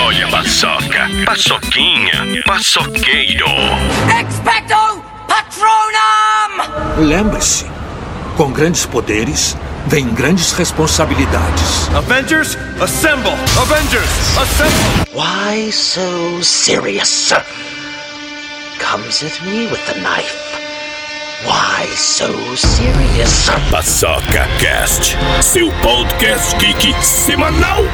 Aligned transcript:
Olha 0.00 0.26
a 0.26 0.30
paçoca, 0.30 1.08
paçoquinha, 1.26 2.42
paçoqueiro. 2.46 3.46
Expecto 4.18 5.04
Patronum! 5.28 7.06
Lembre-se, 7.06 7.66
com 8.38 8.50
grandes 8.50 8.86
poderes 8.86 9.54
vem 9.88 10.08
grandes 10.08 10.52
responsabilidades. 10.52 11.88
Avengers, 11.94 12.56
assemble! 12.80 13.34
Avengers, 13.60 14.08
assemble! 14.38 15.04
Why 15.12 15.70
so 15.70 16.42
serious? 16.42 17.34
Comes 18.78 19.22
at 19.22 19.38
me 19.44 19.66
with 19.66 19.84
the 19.84 20.00
knife. 20.00 20.34
Why 21.44 21.86
so 21.94 22.32
serious? 22.56 23.50
Paçoca 23.70 24.48
Cast, 24.58 25.14
seu 25.42 25.70
podcast 25.82 26.56
geek 26.56 26.94
semanal. 27.04 27.84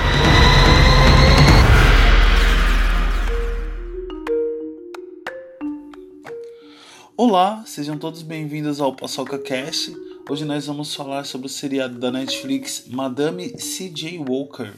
Olá, 7.14 7.62
sejam 7.66 7.98
todos 7.98 8.22
bem-vindos 8.22 8.80
ao 8.80 8.96
Paçoca 8.96 9.38
Cast. 9.38 9.94
Hoje 10.30 10.46
nós 10.46 10.66
vamos 10.66 10.94
falar 10.94 11.24
sobre 11.24 11.46
o 11.46 11.50
seriado 11.50 11.98
da 11.98 12.10
Netflix 12.10 12.86
Madame 12.88 13.50
C.J. 13.60 14.18
Walker. 14.18 14.72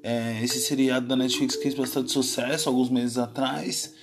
É, 0.00 0.40
esse 0.44 0.60
seriado 0.60 1.08
da 1.08 1.16
Netflix 1.16 1.56
fez 1.56 1.74
bastante 1.74 2.12
sucesso 2.12 2.68
alguns 2.68 2.88
meses 2.88 3.18
atrás 3.18 3.96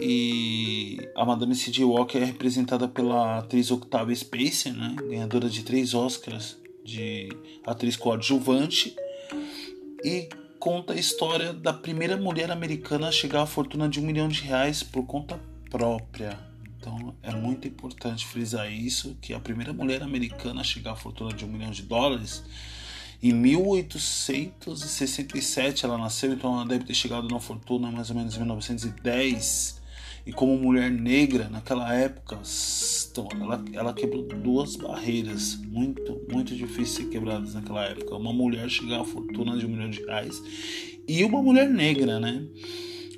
e 0.00 0.98
a 1.14 1.24
Madame 1.24 1.54
C.J. 1.54 1.84
Walker 1.84 2.18
é 2.18 2.24
representada 2.24 2.88
pela 2.88 3.38
atriz 3.38 3.70
Octavia 3.70 4.16
Spencer, 4.16 4.74
né, 4.74 4.96
ganhadora 5.08 5.48
de 5.48 5.62
três 5.62 5.94
Oscars 5.94 6.58
de 6.84 7.28
atriz 7.64 7.94
coadjuvante 7.94 8.96
e 10.04 10.28
conta 10.58 10.94
a 10.94 10.96
história 10.96 11.52
da 11.52 11.72
primeira 11.72 12.16
mulher 12.16 12.50
americana 12.50 13.06
a 13.06 13.12
chegar 13.12 13.42
à 13.42 13.46
fortuna 13.46 13.88
de 13.88 14.00
um 14.00 14.02
milhão 14.02 14.26
de 14.26 14.42
reais 14.42 14.82
por 14.82 15.06
conta 15.06 15.38
própria. 15.70 16.51
Então 16.82 17.14
é 17.22 17.32
muito 17.32 17.66
importante 17.68 18.26
frisar 18.26 18.68
isso, 18.70 19.16
que 19.20 19.32
a 19.32 19.38
primeira 19.38 19.72
mulher 19.72 20.02
americana 20.02 20.62
a 20.62 20.64
chegar 20.64 20.94
à 20.94 20.96
fortuna 20.96 21.32
de 21.32 21.44
um 21.44 21.48
milhão 21.48 21.70
de 21.70 21.82
dólares, 21.82 22.42
em 23.22 23.32
1867 23.32 25.86
ela 25.86 25.96
nasceu, 25.96 26.32
então 26.32 26.54
ela 26.54 26.66
deve 26.66 26.84
ter 26.84 26.94
chegado 26.94 27.28
na 27.28 27.38
fortuna 27.38 27.88
mais 27.92 28.10
ou 28.10 28.16
menos 28.16 28.34
em 28.34 28.38
1910. 28.38 29.80
E 30.26 30.32
como 30.32 30.58
mulher 30.58 30.90
negra 30.90 31.48
naquela 31.48 31.94
época, 31.94 32.40
então, 33.10 33.28
ela, 33.40 33.64
ela 33.72 33.92
quebrou 33.92 34.24
duas 34.24 34.74
barreiras 34.76 35.56
muito, 35.56 36.20
muito 36.32 36.54
difíceis 36.54 36.88
de 36.88 36.94
ser 36.94 37.08
quebradas 37.10 37.54
naquela 37.54 37.84
época. 37.84 38.16
Uma 38.16 38.32
mulher 38.32 38.68
chegar 38.68 39.00
à 39.00 39.04
fortuna 39.04 39.56
de 39.56 39.66
um 39.66 39.68
milhão 39.68 39.90
de 39.90 40.04
reais 40.04 40.40
e 41.06 41.24
uma 41.24 41.40
mulher 41.42 41.68
negra, 41.68 42.18
né? 42.20 42.44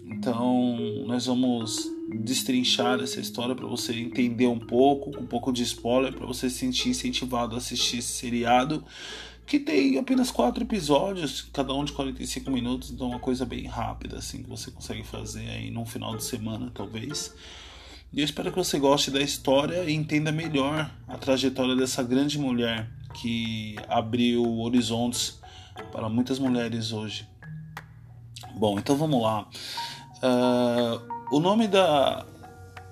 Então, 0.07 0.77
nós 1.07 1.27
vamos 1.27 1.94
destrinchar 2.19 3.01
essa 3.01 3.21
história 3.21 3.55
para 3.55 3.67
você 3.67 3.93
entender 3.95 4.47
um 4.47 4.59
pouco, 4.59 5.11
com 5.13 5.23
um 5.23 5.27
pouco 5.27 5.53
de 5.53 5.63
spoiler, 5.63 6.13
para 6.13 6.27
você 6.27 6.49
se 6.49 6.59
sentir 6.59 6.91
incentivado 6.91 7.55
a 7.55 7.59
assistir 7.59 7.99
esse 7.99 8.13
seriado, 8.13 8.85
que 9.47 9.59
tem 9.59 9.99
apenas 9.99 10.31
quatro 10.31 10.65
episódios, 10.65 11.43
cada 11.53 11.75
um 11.75 11.85
de 11.85 11.93
45 11.93 12.51
minutos, 12.51 12.91
então 12.91 13.09
é 13.09 13.11
uma 13.11 13.21
coisa 13.21 13.45
bem 13.45 13.67
rápida, 13.67 14.19
assim, 14.19 14.43
que 14.43 14.49
você 14.49 14.71
consegue 14.71 15.03
fazer 15.03 15.49
aí 15.51 15.71
num 15.71 15.85
final 15.85 16.17
de 16.17 16.25
semana, 16.25 16.71
talvez. 16.75 17.35
E 18.13 18.21
eu 18.21 18.25
espero 18.25 18.51
que 18.51 18.57
você 18.57 18.79
goste 18.79 19.11
da 19.11 19.21
história 19.21 19.85
e 19.85 19.93
entenda 19.93 20.31
melhor 20.31 20.91
a 21.07 21.19
trajetória 21.19 21.75
dessa 21.77 22.03
grande 22.03 22.39
mulher 22.39 22.89
que 23.13 23.77
abriu 23.89 24.61
horizontes 24.61 25.41
para 25.93 26.09
muitas 26.09 26.39
mulheres 26.39 26.93
hoje. 26.93 27.29
Bom, 28.55 28.79
então 28.79 28.97
vamos 28.97 29.21
lá. 29.21 29.49
Uh, 30.23 31.14
o 31.31 31.41
nome 31.41 31.69
da 31.69 32.27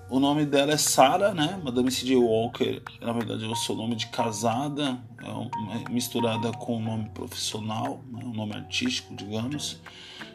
o 0.09 0.19
nome 0.19 0.45
dela 0.45 0.73
é 0.73 0.77
Sarah, 0.77 1.33
né? 1.33 1.59
Madame 1.63 1.89
C.J. 1.89 2.15
Walker, 2.15 2.83
na 3.01 3.13
verdade 3.13 3.45
é 3.45 3.47
o 3.47 3.55
seu 3.55 3.73
nome 3.75 3.95
de 3.95 4.07
casada, 4.07 4.99
é 5.19 5.87
é 5.87 5.89
misturada 5.91 6.51
com 6.51 6.77
o 6.77 6.79
nome 6.79 7.09
profissional, 7.09 8.03
né? 8.11 8.23
um 8.23 8.33
nome 8.33 8.53
artístico, 8.53 9.15
digamos. 9.15 9.81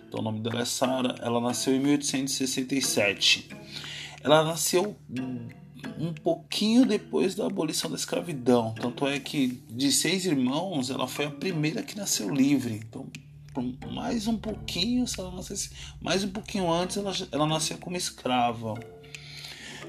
Então 0.08 0.20
o 0.20 0.22
nome 0.22 0.41
dela 0.41 0.62
é 0.62 0.64
Sarah. 0.64 1.14
Ela 1.20 1.41
nasceu 1.41 1.75
em 1.75 1.81
1867. 1.81 3.50
Ela 4.22 4.42
nasceu 4.42 4.97
um 5.98 6.12
pouquinho 6.12 6.84
depois 6.84 7.34
da 7.34 7.47
abolição 7.47 7.91
da 7.91 7.97
escravidão. 7.97 8.75
Tanto 8.81 9.06
é 9.06 9.20
que 9.20 9.62
de 9.70 9.92
seis 9.92 10.25
irmãos, 10.25 10.91
ela 10.91 11.06
foi 11.06 11.26
a 11.26 11.31
primeira 11.31 11.82
que 11.82 11.97
nasceu 11.97 12.31
livre. 12.31 12.81
Então 12.88 13.06
mais 13.62 14.26
um 14.26 14.36
pouquinho, 14.36 15.06
se 15.06 15.20
ela 15.20 15.30
nascesse 15.30 15.70
mais 16.00 16.24
um 16.24 16.30
pouquinho 16.30 16.70
antes, 16.70 16.96
ela, 16.96 17.12
ela 17.32 17.46
nascia 17.46 17.76
como 17.76 17.96
escrava. 17.96 18.74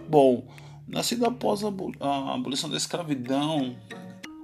Bom, 0.10 0.48
nascida 0.88 1.28
após 1.28 1.64
a, 1.64 1.68
a 2.00 2.36
abolição 2.36 2.70
da 2.70 2.78
escravidão, 2.78 3.76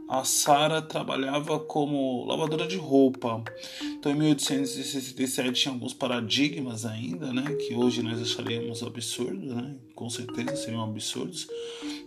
a 0.08 0.24
Sara 0.24 0.82
trabalhava 0.82 1.60
como 1.60 2.26
lavadora 2.26 2.68
de 2.68 2.78
roupa. 2.78 3.44
Então, 3.82 4.12
em 4.12 4.16
1867 4.16 5.62
tinha 5.62 5.74
alguns 5.74 5.94
paradigmas 5.94 6.86
ainda, 6.86 7.34
né, 7.34 7.44
que 7.56 7.74
hoje 7.74 8.04
nós 8.04 8.22
acharíamos 8.22 8.84
absurdos, 8.84 9.56
né, 9.56 9.76
com 9.96 10.10
certeza 10.10 10.56
seriam 10.56 10.84
absurdos. 10.84 11.48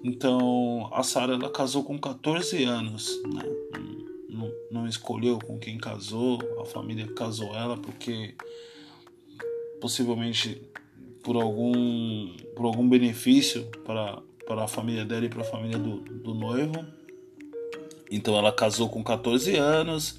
Então, 0.05 0.89
a 0.93 1.03
Sara 1.03 1.35
ela 1.35 1.51
casou 1.51 1.83
com 1.83 1.99
14 1.99 2.63
anos, 2.63 3.21
né, 3.35 3.43
escolheu 4.89 5.39
com 5.39 5.59
quem 5.59 5.79
casou, 5.79 6.39
a 6.61 6.65
família 6.65 7.07
casou 7.15 7.55
ela 7.55 7.77
porque 7.77 8.35
possivelmente 9.81 10.61
por 11.23 11.37
algum, 11.37 12.35
por 12.57 12.67
algum 12.67 12.89
benefício 12.89 13.65
para, 13.85 14.21
para 14.47 14.65
a 14.65 14.69
família 14.69 15.05
dela 15.05 15.27
e 15.27 15.29
para 15.29 15.43
a 15.43 15.45
família 15.45 15.79
do, 15.79 16.01
do 16.01 16.35
noivo. 16.35 16.85
Então 18.11 18.37
ela 18.37 18.53
casou 18.53 18.89
com 18.89 19.03
14 19.03 19.57
anos, 19.57 20.19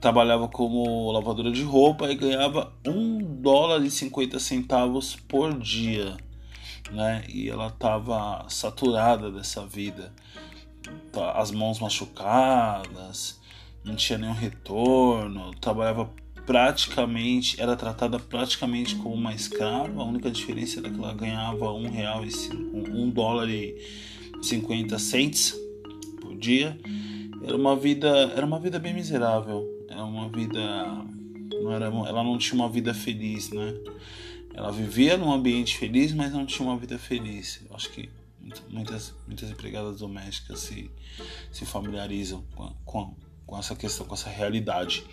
trabalhava 0.00 0.48
como 0.48 1.12
lavadora 1.12 1.50
de 1.50 1.62
roupa 1.62 2.10
e 2.10 2.14
ganhava 2.14 2.72
1 2.86 3.42
dólar 3.42 3.84
e 3.84 3.90
50 3.90 4.38
centavos 4.38 5.16
por 5.16 5.58
dia. 5.58 6.16
Né? 6.90 7.24
E 7.28 7.48
ela 7.48 7.68
estava 7.68 8.46
saturada 8.48 9.30
dessa 9.30 9.66
vida. 9.66 10.12
Tá, 11.12 11.32
as 11.32 11.50
mãos 11.50 11.78
machucadas, 11.78 13.39
não 13.84 13.96
tinha 13.96 14.18
nenhum 14.18 14.32
retorno, 14.32 15.52
trabalhava 15.60 16.10
praticamente, 16.46 17.60
era 17.60 17.76
tratada 17.76 18.18
praticamente 18.18 18.96
como 18.96 19.14
uma 19.14 19.34
escrava, 19.34 20.00
a 20.00 20.04
única 20.04 20.30
diferença 20.30 20.80
era 20.80 20.90
que 20.90 20.98
ela 20.98 21.14
ganhava 21.14 21.72
um 21.72 21.88
real 21.88 22.24
e 22.24 22.30
um 22.90 23.08
dólar 23.10 23.48
e 23.48 23.76
50 24.42 24.98
cents 24.98 25.54
por 26.20 26.36
dia. 26.36 26.78
Era 27.42 27.56
uma 27.56 27.76
vida, 27.76 28.08
era 28.34 28.44
uma 28.44 28.58
vida 28.58 28.78
bem 28.78 28.92
miserável, 28.92 29.66
era 29.88 30.04
uma 30.04 30.28
vida 30.28 30.60
não 31.62 31.72
era, 31.72 31.86
ela 31.86 32.24
não 32.24 32.38
tinha 32.38 32.60
uma 32.60 32.68
vida 32.68 32.94
feliz, 32.94 33.50
né? 33.50 33.74
Ela 34.54 34.70
vivia 34.72 35.16
num 35.16 35.32
ambiente 35.32 35.76
feliz, 35.76 36.12
mas 36.12 36.32
não 36.32 36.44
tinha 36.44 36.68
uma 36.68 36.76
vida 36.76 36.98
feliz. 36.98 37.60
Eu 37.68 37.76
acho 37.76 37.90
que 37.90 38.08
muitas, 38.68 39.14
muitas 39.26 39.50
empregadas 39.50 40.00
domésticas 40.00 40.60
se, 40.60 40.90
se 41.52 41.64
familiarizam 41.64 42.44
com, 42.54 42.74
com, 42.84 43.14
com 43.50 43.58
essa 43.58 43.74
questão, 43.74 44.06
com 44.06 44.14
essa 44.14 44.30
realidade. 44.30 45.04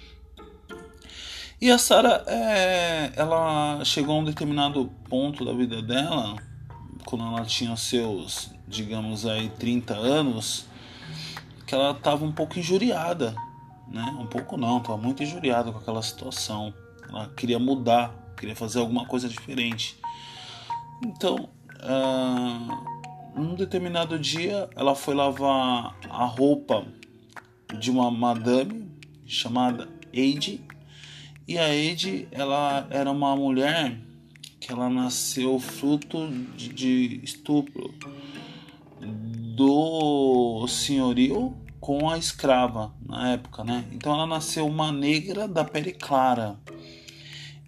E 1.60 1.72
a 1.72 1.78
Sara, 1.80 2.24
é, 2.28 3.12
ela 3.16 3.84
chegou 3.84 4.16
a 4.16 4.20
um 4.20 4.24
determinado 4.24 4.92
ponto 5.10 5.44
da 5.44 5.52
vida 5.54 5.82
dela, 5.82 6.36
quando 7.04 7.26
ela 7.26 7.44
tinha 7.44 7.76
seus, 7.76 8.52
digamos 8.68 9.26
aí, 9.26 9.50
30 9.50 9.96
anos, 9.96 10.68
que 11.66 11.74
ela 11.74 11.92
estava 11.92 12.24
um 12.24 12.32
pouco 12.32 12.60
injuriada, 12.60 13.36
né? 13.88 14.04
Um 14.20 14.28
pouco 14.28 14.56
não, 14.56 14.78
estava 14.78 14.98
muito 14.98 15.24
injuriada 15.24 15.72
com 15.72 15.80
aquela 15.80 16.04
situação. 16.04 16.72
Ela 17.10 17.30
queria 17.36 17.58
mudar, 17.58 18.14
queria 18.38 18.56
fazer 18.56 18.80
alguma 18.80 19.08
coisa 19.08 19.28
diferente. 19.28 19.98
Então, 21.04 21.50
uh, 21.82 23.40
num 23.40 23.56
determinado 23.56 24.20
dia, 24.20 24.70
ela 24.76 24.94
foi 24.94 25.16
lavar 25.16 25.98
a 26.08 26.26
roupa 26.26 26.86
de 27.80 27.92
uma 27.92 28.10
madame 28.10 28.90
chamada 29.26 29.88
Eide. 30.14 30.62
E 31.48 31.58
a 31.58 31.74
Eide, 31.74 32.28
ela 32.32 32.88
era 32.90 33.12
uma 33.12 33.36
mulher 33.36 33.98
que 34.60 34.72
ela 34.72 34.90
nasceu 34.90 35.60
fruto 35.60 36.28
de, 36.56 36.70
de 36.70 37.22
estupro 37.24 37.94
do 39.00 40.68
senhorio 40.68 41.56
com 41.80 42.10
a 42.10 42.18
escrava 42.18 42.94
na 43.06 43.32
época, 43.32 43.64
né? 43.64 43.86
Então 43.94 44.14
ela 44.14 44.26
nasceu 44.26 44.66
uma 44.66 44.92
negra 44.92 45.48
da 45.48 45.64
pele 45.64 45.92
clara. 45.92 46.60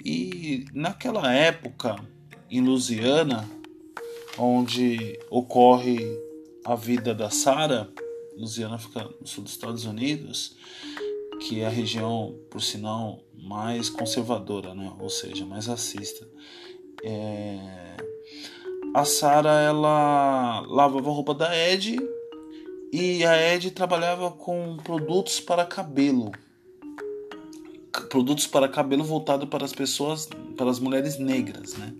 E 0.04 0.66
naquela 0.74 1.32
época, 1.34 1.96
em 2.50 2.62
Louisiana, 2.62 3.50
onde 4.38 5.20
ocorre 5.30 6.00
a 6.66 6.76
vida 6.76 7.14
da 7.14 7.30
Sara. 7.30 7.90
Louisiana 8.40 8.78
fica 8.78 9.04
no 9.20 9.28
sul 9.28 9.44
dos 9.44 9.52
Estados 9.52 9.84
Unidos, 9.84 10.56
que 11.42 11.60
é 11.60 11.66
a 11.66 11.70
região, 11.70 12.40
por 12.50 12.62
sinal, 12.62 13.22
mais 13.34 13.90
conservadora, 13.90 14.74
né? 14.74 14.94
Ou 14.98 15.10
seja, 15.10 15.46
mais 15.46 15.68
racista. 15.68 16.26
É... 17.04 17.98
A 18.96 19.04
Sara 19.04 19.60
ela 19.60 20.62
lavava 20.68 21.10
a 21.10 21.14
roupa 21.14 21.34
da 21.34 21.56
Ed 21.56 21.98
e 22.92 23.26
a 23.26 23.54
Ed 23.54 23.72
trabalhava 23.72 24.32
com 24.32 24.78
produtos 24.78 25.40
para 25.42 25.66
cabelo. 25.66 26.32
Produtos 28.10 28.48
para 28.48 28.70
cabelo 28.70 29.04
voltado 29.04 29.48
para 29.48 29.66
as 29.66 29.74
pessoas, 29.74 30.28
para 30.56 30.70
as 30.70 30.80
mulheres 30.80 31.20
negras, 31.20 31.76
né? 31.76 31.94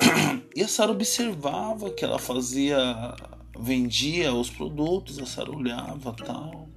E 0.56 0.62
a 0.62 0.68
Sara 0.68 0.90
observava 0.90 1.90
que 1.90 2.02
ela 2.02 2.18
fazia, 2.18 2.78
vendia 3.58 4.32
os 4.32 4.50
produtos, 4.50 5.18
a 5.18 5.26
Sara 5.26 5.50
olhava 5.50 6.12
tal. 6.12 6.68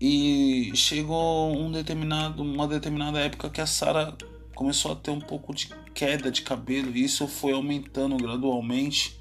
E 0.00 0.70
chegou 0.74 1.56
um 1.56 1.72
determinado, 1.72 2.42
uma 2.42 2.68
determinada 2.68 3.18
época 3.18 3.50
que 3.50 3.60
a 3.60 3.66
Sara 3.66 4.16
começou 4.54 4.92
a 4.92 4.96
ter 4.96 5.10
um 5.10 5.20
pouco 5.20 5.54
de 5.54 5.68
queda 5.94 6.30
de 6.30 6.42
cabelo 6.42 6.96
e 6.96 7.04
isso 7.04 7.26
foi 7.26 7.52
aumentando 7.52 8.16
gradualmente 8.16 9.16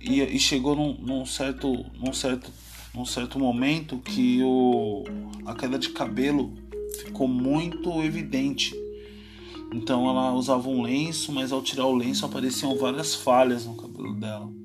e, 0.00 0.20
e 0.22 0.38
chegou 0.38 0.76
num, 0.76 0.94
num, 0.94 1.26
certo, 1.26 1.84
num 1.98 2.12
certo, 2.12 2.50
num 2.94 3.06
certo 3.06 3.38
momento 3.38 3.98
que 3.98 4.42
o, 4.42 5.04
a 5.46 5.54
queda 5.54 5.78
de 5.78 5.90
cabelo 5.90 6.52
ficou 6.98 7.26
muito 7.26 8.02
evidente. 8.02 8.74
Então 9.72 10.08
ela 10.08 10.32
usava 10.32 10.68
um 10.68 10.82
lenço, 10.82 11.32
mas 11.32 11.50
ao 11.50 11.62
tirar 11.62 11.86
o 11.86 11.94
lenço 11.94 12.24
apareciam 12.24 12.76
várias 12.76 13.14
falhas 13.14 13.66
no 13.66 13.74
cabelo 13.74 14.14
dela. 14.14 14.63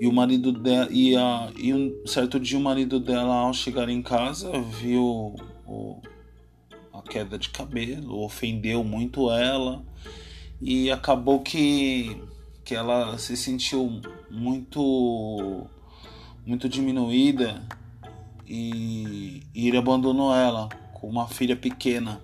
E 0.00 0.06
o 0.06 0.12
marido 0.12 0.52
dela 0.52 0.88
e, 0.90 1.16
a, 1.16 1.52
e 1.56 1.72
um 1.72 2.06
certo 2.06 2.38
dia 2.40 2.58
o 2.58 2.62
marido 2.62 2.98
dela 2.98 3.34
ao 3.34 3.52
chegar 3.52 3.88
em 3.88 4.02
casa 4.02 4.50
viu 4.60 5.34
o, 5.66 6.00
a 6.92 7.02
queda 7.02 7.38
de 7.38 7.48
cabelo, 7.50 8.20
ofendeu 8.20 8.82
muito 8.84 9.30
ela 9.30 9.82
e 10.60 10.90
acabou 10.90 11.40
que 11.40 12.20
que 12.64 12.74
ela 12.74 13.18
se 13.18 13.36
sentiu 13.36 14.00
muito 14.30 15.66
muito 16.46 16.68
diminuída 16.68 17.62
e, 18.46 19.42
e 19.54 19.68
ele 19.68 19.76
abandonou 19.76 20.34
ela 20.34 20.68
com 20.92 21.08
uma 21.08 21.28
filha 21.28 21.56
pequena. 21.56 22.20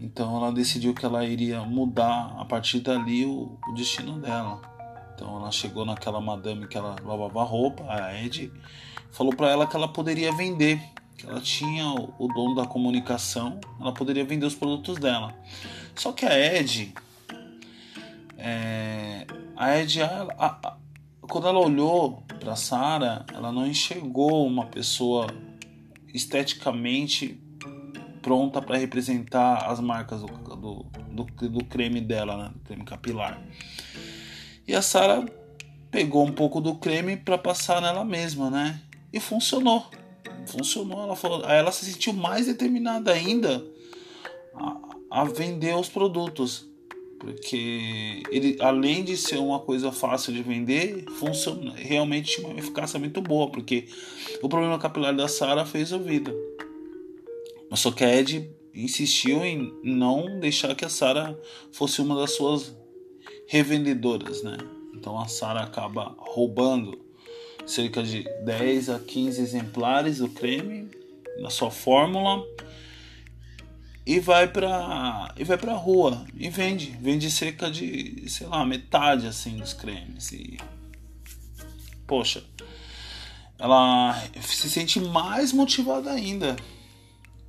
Então 0.00 0.36
ela 0.36 0.52
decidiu 0.52 0.94
que 0.94 1.04
ela 1.04 1.24
iria 1.24 1.62
mudar 1.62 2.34
a 2.38 2.44
partir 2.44 2.80
dali 2.80 3.24
o, 3.24 3.58
o 3.68 3.74
destino 3.74 4.18
dela. 4.18 4.69
Então 5.20 5.36
ela 5.36 5.52
chegou 5.52 5.84
naquela 5.84 6.18
madame 6.18 6.66
que 6.66 6.78
ela 6.78 6.96
lavava 7.04 7.44
roupa, 7.44 7.84
a 7.86 8.18
Ed, 8.24 8.50
falou 9.10 9.36
para 9.36 9.50
ela 9.50 9.66
que 9.66 9.76
ela 9.76 9.86
poderia 9.86 10.32
vender, 10.32 10.80
que 11.14 11.26
ela 11.26 11.42
tinha 11.42 11.92
o, 11.92 12.26
dono 12.28 12.54
da 12.54 12.66
comunicação, 12.66 13.60
ela 13.78 13.92
poderia 13.92 14.24
vender 14.24 14.46
os 14.46 14.54
produtos 14.54 14.96
dela. 14.96 15.34
Só 15.94 16.12
que 16.12 16.24
a 16.24 16.38
Ed, 16.38 16.94
é, 18.38 19.26
a 19.54 19.78
Ed, 19.78 20.00
a, 20.02 20.26
a, 20.38 20.76
quando 21.20 21.46
ela 21.46 21.58
olhou 21.58 22.22
para 22.40 22.56
Sara, 22.56 23.26
ela 23.34 23.52
não 23.52 23.66
enxergou 23.66 24.46
uma 24.46 24.64
pessoa 24.64 25.26
esteticamente 26.14 27.38
pronta 28.22 28.62
para 28.62 28.78
representar 28.78 29.70
as 29.70 29.80
marcas 29.80 30.22
do, 30.22 30.26
do, 30.56 30.86
do, 31.10 31.48
do, 31.50 31.64
creme 31.66 32.00
dela, 32.00 32.38
né? 32.38 32.50
do 32.54 32.60
creme 32.60 32.84
capilar. 32.84 33.38
E 34.70 34.74
a 34.76 34.80
Sara 34.80 35.26
pegou 35.90 36.24
um 36.24 36.30
pouco 36.30 36.60
do 36.60 36.76
creme 36.76 37.16
para 37.16 37.36
passar 37.36 37.82
nela 37.82 38.04
mesma, 38.04 38.48
né? 38.48 38.80
E 39.12 39.18
funcionou. 39.18 39.84
Funcionou. 40.46 41.02
Ela 41.02 41.16
falou, 41.16 41.44
aí 41.44 41.58
ela 41.58 41.72
se 41.72 41.84
sentiu 41.86 42.12
mais 42.12 42.46
determinada 42.46 43.12
ainda 43.12 43.66
a, 44.54 44.76
a 45.10 45.24
vender 45.24 45.74
os 45.74 45.88
produtos 45.88 46.70
porque 47.18 48.22
ele 48.30 48.56
além 48.60 49.02
de 49.02 49.16
ser 49.16 49.38
uma 49.38 49.58
coisa 49.58 49.90
fácil 49.90 50.32
de 50.32 50.40
vender, 50.40 51.04
funciona 51.18 51.74
realmente 51.74 52.36
tinha 52.36 52.46
uma 52.46 52.58
eficácia 52.58 52.98
muito 52.98 53.20
boa, 53.20 53.50
porque 53.50 53.88
o 54.40 54.48
problema 54.48 54.78
capilar 54.78 55.14
da 55.14 55.26
Sara 55.26 55.66
fez 55.66 55.90
ouvida. 55.90 56.32
Mas 57.68 57.80
só 57.80 57.90
que 57.90 58.04
a 58.04 58.16
Ed 58.16 58.48
insistiu 58.72 59.44
em 59.44 59.74
não 59.82 60.38
deixar 60.38 60.76
que 60.76 60.84
a 60.84 60.88
Sara 60.88 61.38
fosse 61.72 62.00
uma 62.00 62.14
das 62.14 62.30
suas 62.30 62.72
revendedoras, 63.50 64.44
né? 64.44 64.56
Então 64.94 65.18
a 65.18 65.26
Sara 65.26 65.62
acaba 65.64 66.14
roubando 66.16 66.96
cerca 67.66 68.00
de 68.00 68.22
10 68.44 68.90
a 68.90 69.00
15 69.00 69.42
exemplares 69.42 70.18
do 70.18 70.28
creme 70.28 70.88
na 71.40 71.50
sua 71.50 71.68
fórmula 71.68 72.46
e 74.06 74.20
vai 74.20 74.46
para 74.46 75.34
e 75.36 75.42
vai 75.42 75.58
para 75.58 75.74
rua 75.74 76.24
e 76.32 76.48
vende, 76.48 76.96
vende 77.00 77.28
cerca 77.28 77.68
de, 77.68 78.24
sei 78.28 78.46
lá, 78.46 78.64
metade 78.64 79.26
assim 79.26 79.56
dos 79.56 79.72
cremes 79.72 80.30
e 80.30 80.56
poxa, 82.06 82.44
ela 83.58 84.16
se 84.40 84.70
sente 84.70 85.00
mais 85.00 85.52
motivada 85.52 86.12
ainda 86.12 86.54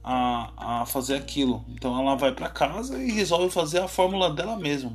a, 0.04 0.82
a 0.82 0.86
fazer 0.88 1.16
aquilo. 1.16 1.64
Então 1.70 1.96
ela 2.00 2.16
vai 2.16 2.32
para 2.32 2.50
casa 2.50 2.98
e 2.98 3.12
resolve 3.12 3.52
fazer 3.52 3.82
a 3.82 3.88
fórmula 3.88 4.32
dela 4.32 4.58
mesma. 4.58 4.92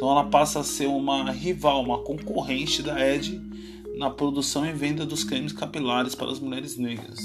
Então 0.00 0.10
ela 0.10 0.24
passa 0.24 0.60
a 0.60 0.64
ser 0.64 0.86
uma 0.86 1.30
rival, 1.30 1.82
uma 1.82 1.98
concorrente 1.98 2.82
da 2.82 2.98
Ed 3.06 3.38
na 3.98 4.08
produção 4.08 4.64
e 4.64 4.72
venda 4.72 5.04
dos 5.04 5.22
cremes 5.22 5.52
capilares 5.52 6.14
para 6.14 6.30
as 6.30 6.40
mulheres 6.40 6.78
negras. 6.78 7.18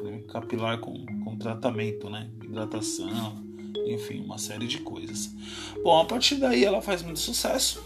Creme 0.00 0.22
capilar 0.22 0.78
com 0.78 1.04
tratamento, 1.40 2.08
né? 2.08 2.30
Hidratação, 2.44 3.42
enfim, 3.86 4.20
uma 4.20 4.38
série 4.38 4.68
de 4.68 4.78
coisas. 4.78 5.34
Bom, 5.82 5.98
a 5.98 6.04
partir 6.04 6.36
daí 6.36 6.64
ela 6.64 6.80
faz 6.80 7.02
muito 7.02 7.18
sucesso, 7.18 7.82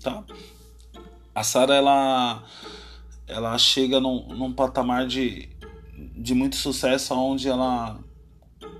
tá? 0.00 0.24
A 1.34 1.42
Sara 1.42 1.74
ela 1.74 2.42
ela 3.26 3.58
chega 3.58 4.00
num, 4.00 4.26
num 4.28 4.54
patamar 4.54 5.06
de, 5.06 5.50
de 6.16 6.34
muito 6.34 6.56
sucesso 6.56 7.12
onde 7.14 7.46
ela 7.46 7.98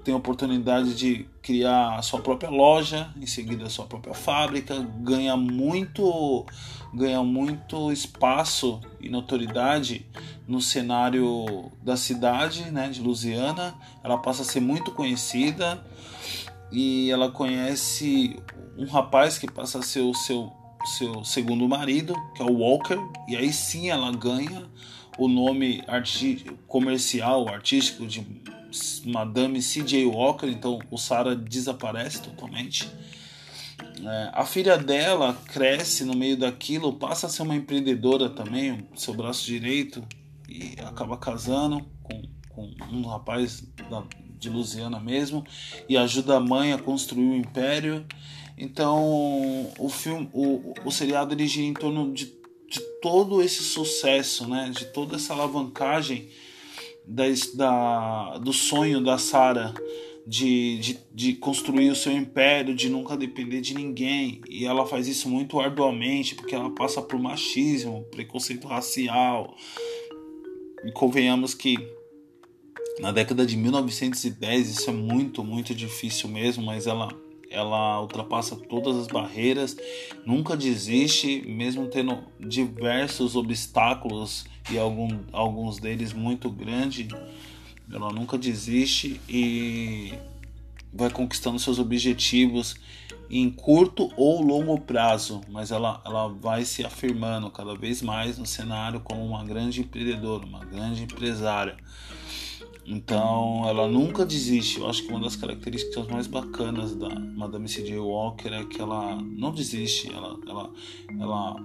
tem 0.03 0.15
a 0.15 0.17
oportunidade 0.17 0.95
de 0.95 1.27
criar 1.45 1.99
a 1.99 2.03
sua 2.03 2.21
própria 2.21 2.49
loja, 2.49 3.11
em 3.21 3.27
seguida 3.27 3.67
a 3.67 3.71
sua 3.71 3.85
própria 3.85 4.15
fábrica, 4.15 4.81
ganha 5.01 5.37
muito 5.37 6.47
ganha 6.93 7.23
muito 7.23 7.93
espaço 7.93 8.81
e 8.99 9.11
notoriedade 9.11 10.07
no 10.49 10.61
cenário 10.61 11.71
da 11.83 11.97
cidade, 11.97 12.71
né, 12.71 12.89
de 12.89 13.03
Louisiana. 13.03 13.75
Ela 14.03 14.17
passa 14.17 14.43
a 14.43 14.45
ser 14.45 14.61
muito 14.61 14.93
conhecida 14.93 15.85
e 16.73 17.11
ela 17.11 17.31
conhece 17.31 18.41
um 18.79 18.87
rapaz 18.87 19.37
que 19.37 19.51
passa 19.51 19.81
a 19.81 19.83
ser 19.83 20.01
o 20.01 20.15
seu 20.15 20.51
seu 20.99 21.25
segundo 21.25 21.67
marido, 21.69 22.15
que 22.35 22.43
é 22.43 22.45
o 22.45 22.59
Walker, 22.59 22.99
e 23.27 23.37
aí 23.37 23.53
sim 23.53 23.89
ela 23.89 24.13
ganha 24.13 24.67
o 25.19 25.29
nome 25.29 25.83
arti 25.87 26.45
comercial, 26.67 27.49
artístico 27.49 28.07
de 28.07 28.21
Madame 29.05 29.61
C.J. 29.63 30.07
Walker, 30.07 30.47
então 30.47 30.79
o 30.91 30.99
Sarah 30.99 31.35
desaparece 31.35 32.23
totalmente. 32.23 32.89
É, 34.03 34.31
a 34.33 34.45
filha 34.45 34.77
dela 34.77 35.39
cresce 35.47 36.05
no 36.05 36.15
meio 36.15 36.37
daquilo, 36.37 36.93
passa 36.95 37.27
a 37.27 37.31
ser 37.31 37.43
uma 37.43 37.55
empreendedora 37.55 38.29
também, 38.29 38.87
seu 38.95 39.15
braço 39.15 39.45
direito, 39.45 40.03
e 40.49 40.75
acaba 40.81 41.17
casando 41.17 41.85
com, 42.03 42.23
com 42.51 42.71
um 42.93 43.07
rapaz 43.07 43.63
da, 43.89 44.05
de 44.39 44.51
Louisiana 44.51 45.01
mesmo, 45.01 45.45
e 45.89 45.97
ajuda 45.97 46.37
a 46.37 46.41
mãe 46.41 46.73
a 46.73 46.79
construir 46.79 47.27
o 47.27 47.37
império. 47.37 48.05
Então 48.57 49.73
o 49.79 49.89
filme, 49.89 50.29
o, 50.33 50.75
o 50.85 50.91
seriado 50.91 51.35
ele 51.35 51.47
gira 51.47 51.67
em 51.67 51.75
torno 51.75 52.13
de, 52.13 52.27
de 52.71 52.81
todo 53.01 53.43
esse 53.43 53.63
sucesso, 53.63 54.47
né? 54.47 54.71
de 54.75 54.87
toda 54.87 55.17
essa 55.17 55.33
alavancagem 55.33 56.29
da, 57.07 57.25
da, 57.55 58.39
do 58.39 58.53
sonho 58.53 59.03
da 59.03 59.19
Sarah 59.19 59.75
de, 60.27 60.79
de, 60.79 60.99
de, 61.13 61.33
construir 61.35 61.91
o 61.91 61.97
seu 61.97 62.13
império, 62.13 62.75
de 62.75 62.89
nunca 62.89 63.17
depender 63.17 63.61
de 63.61 63.75
ninguém. 63.75 64.41
E 64.49 64.65
ela 64.65 64.87
faz 64.87 65.07
isso 65.07 65.29
muito 65.29 65.61
arduamente, 65.61 66.35
porque 66.35 66.55
ela 66.55 66.71
passa 66.71 67.03
por 67.03 67.19
machismo, 67.19 68.05
preconceito 68.11 68.67
racial. 68.67 69.55
E 70.85 70.93
convenhamos 70.93 71.53
que 71.55 71.77
na 73.01 73.13
década 73.13 73.45
de 73.45 73.57
1910 73.57 74.71
isso 74.71 74.91
é 74.91 74.93
muito, 74.93 75.45
muito 75.45 75.75
difícil 75.75 76.29
mesmo, 76.29 76.65
mas 76.65 76.87
ela 76.87 77.09
ela 77.51 78.01
ultrapassa 78.01 78.57
todas 78.57 78.97
as 78.97 79.07
barreiras, 79.07 79.77
nunca 80.27 80.57
desiste, 80.57 81.45
mesmo 81.47 81.87
tendo 81.87 82.19
diversos 82.41 83.37
obstáculos 83.37 84.45
e 84.71 84.79
algum, 84.79 85.21
alguns 85.33 85.79
deles 85.79 86.13
muito 86.13 86.51
grandes, 86.51 87.09
ela 87.93 88.11
nunca 88.13 88.39
desiste 88.39 89.21
e 89.29 90.15
vai 90.93 91.11
conquistando 91.11 91.59
seus 91.59 91.79
objetivos 91.79 92.77
em 93.29 93.51
curto 93.51 94.11
ou 94.17 94.43
longo 94.43 94.81
prazo, 94.81 95.41
mas 95.49 95.71
ela, 95.71 96.01
ela 96.05 96.29
vai 96.29 96.65
se 96.65 96.85
afirmando 96.85 97.51
cada 97.51 97.75
vez 97.75 98.01
mais 98.01 98.39
no 98.39 98.47
cenário 98.47 99.01
como 99.01 99.25
uma 99.25 99.45
grande 99.45 99.81
empreendedora, 99.81 100.47
uma 100.47 100.65
grande 100.65 101.03
empresária. 101.03 101.77
Então 102.87 103.67
ela 103.67 103.89
nunca 103.89 104.27
desiste. 104.27 104.79
Eu 104.79 104.89
acho 104.89 105.03
que 105.03 105.09
uma 105.09 105.21
das 105.21 105.37
características 105.37 106.07
mais 106.07 106.27
bacanas 106.27 106.95
da 106.95 107.09
Madame 107.09 107.69
C.J. 107.69 107.99
Walker 107.99 108.49
é 108.49 108.65
que 108.65 108.81
ela 108.81 109.17
não 109.17 109.53
desiste, 109.53 110.13
ela, 110.13 110.39
ela, 110.47 110.71
ela, 111.19 111.57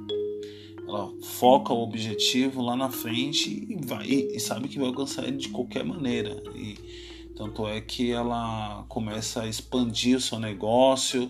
ela 0.89 1.13
foca 1.21 1.71
o 1.71 1.83
objetivo 1.83 2.61
lá 2.63 2.75
na 2.75 2.89
frente 2.89 3.49
e, 3.69 3.77
vai, 3.85 4.07
e 4.07 4.39
sabe 4.39 4.67
que 4.67 4.79
vai 4.79 4.87
alcançar 4.87 5.23
ele 5.23 5.37
de 5.37 5.49
qualquer 5.49 5.85
maneira. 5.85 6.41
E 6.55 7.29
tanto 7.37 7.67
é 7.67 7.79
que 7.79 8.11
ela 8.11 8.83
começa 8.89 9.43
a 9.43 9.47
expandir 9.47 10.17
o 10.17 10.21
seu 10.21 10.39
negócio, 10.39 11.29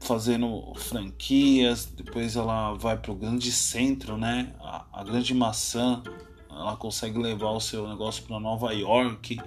fazendo 0.00 0.72
franquias, 0.76 1.86
depois 1.86 2.36
ela 2.36 2.74
vai 2.74 2.96
para 2.96 3.10
o 3.10 3.14
grande 3.14 3.50
centro, 3.50 4.18
né? 4.18 4.52
A, 4.60 4.84
a 4.92 5.02
grande 5.02 5.32
maçã 5.32 6.02
ela 6.50 6.76
consegue 6.76 7.18
levar 7.18 7.52
o 7.52 7.60
seu 7.60 7.88
negócio 7.88 8.22
para 8.24 8.38
Nova 8.38 8.72
York, 8.74 9.40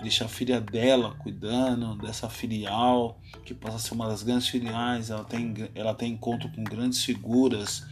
deixa 0.00 0.26
a 0.26 0.28
filha 0.28 0.60
dela 0.60 1.16
cuidando 1.18 1.96
dessa 1.96 2.28
filial, 2.28 3.20
que 3.44 3.52
passa 3.52 3.76
a 3.76 3.80
ser 3.80 3.94
uma 3.94 4.06
das 4.06 4.22
grandes 4.22 4.46
filiais. 4.46 5.10
Ela 5.10 5.24
tem, 5.24 5.52
ela 5.74 5.94
tem 5.94 6.12
encontro 6.12 6.48
com 6.50 6.62
grandes 6.62 7.04
figuras 7.04 7.84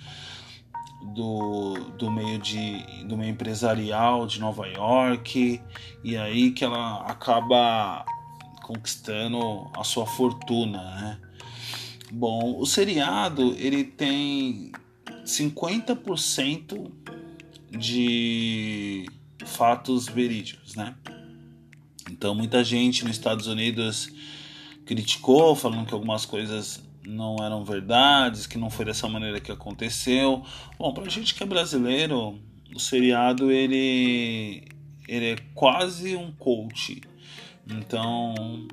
do, 1.12 1.74
do 1.98 2.10
meio 2.10 2.38
de 2.38 3.04
do 3.04 3.16
meio 3.16 3.30
empresarial 3.30 4.26
de 4.26 4.40
Nova 4.40 4.66
York 4.66 5.60
e 6.02 6.16
aí 6.16 6.52
que 6.52 6.64
ela 6.64 7.02
acaba 7.02 8.04
conquistando 8.62 9.70
a 9.76 9.84
sua 9.84 10.06
fortuna, 10.06 10.82
né? 10.82 11.20
Bom, 12.10 12.58
o 12.58 12.64
seriado 12.64 13.54
ele 13.58 13.84
tem 13.84 14.72
50% 15.24 16.90
de 17.70 19.06
fatos 19.44 20.06
verídicos, 20.06 20.74
né? 20.74 20.94
Então 22.10 22.34
muita 22.34 22.64
gente 22.64 23.04
nos 23.04 23.16
Estados 23.16 23.46
Unidos 23.46 24.10
criticou, 24.86 25.54
falando 25.54 25.86
que 25.86 25.94
algumas 25.94 26.24
coisas 26.24 26.82
não 27.06 27.36
eram 27.42 27.64
verdades, 27.64 28.46
que 28.46 28.58
não 28.58 28.70
foi 28.70 28.84
dessa 28.84 29.08
maneira 29.08 29.40
que 29.40 29.52
aconteceu. 29.52 30.42
Bom, 30.78 30.92
pra 30.92 31.08
gente 31.08 31.34
que 31.34 31.42
é 31.42 31.46
brasileiro, 31.46 32.38
o 32.74 32.78
seriado 32.78 33.50
ele 33.50 34.64
ele 35.06 35.32
é 35.32 35.36
quase 35.54 36.16
um 36.16 36.32
coach. 36.32 37.02
Então, 37.68 38.66